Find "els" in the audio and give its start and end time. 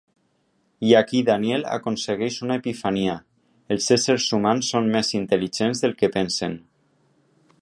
3.77-3.93